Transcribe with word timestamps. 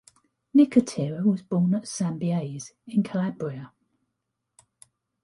Nicotera 0.55 1.23
was 1.23 1.43
born 1.43 1.75
at 1.75 1.83
Sambiase, 1.83 2.71
in 2.87 3.03
Calabria. 3.03 3.71